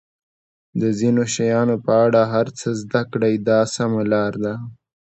د 0.81 0.83
ځینو 0.99 1.23
شیانو 1.33 1.75
په 1.85 1.93
اړه 2.05 2.21
هر 2.33 2.47
څه 2.59 2.67
زده 2.81 3.01
کړئ 3.11 3.33
دا 3.49 3.59
سمه 3.75 4.03
لار 4.13 4.33
ده. 4.43 4.53